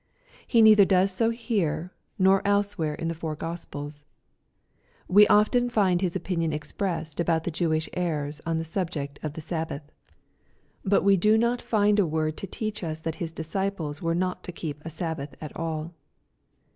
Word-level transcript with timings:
He 0.47 0.63
neither 0.63 0.83
does 0.83 1.11
so 1.11 1.29
here, 1.29 1.91
nor 2.17 2.41
elsewhere 2.43 2.95
in 2.95 3.07
the 3.07 3.13
four 3.13 3.35
Gos 3.35 3.65
pels. 3.65 4.03
We 5.07 5.27
often 5.27 5.69
find 5.69 6.01
His 6.01 6.15
opinion 6.15 6.51
expressed 6.51 7.19
about 7.19 7.43
the 7.43 7.51
Jewish 7.51 7.87
errors 7.93 8.41
on 8.43 8.57
the 8.57 8.65
subject 8.65 9.19
of 9.21 9.33
the 9.33 9.41
Sabbath. 9.41 9.83
But 10.83 11.03
we 11.03 11.13
6 11.17 11.27
122 11.27 11.37
EXPOSITOBY 11.37 11.37
THODGHT8L 11.37 11.37
do 11.37 11.37
not 11.37 11.61
find 11.81 11.99
a 11.99 12.07
word 12.17 12.37
to 12.37 12.47
teach 12.47 12.83
us 12.83 12.99
that 13.01 13.15
His 13.21 13.31
disciples 13.31 14.01
wore 14.01 14.15
not 14.15 14.43
to 14.45 14.51
keep 14.51 14.83
a 14.83 14.89
Sabbath 14.89 15.35
at 15.39 15.55
all. 15.55 15.93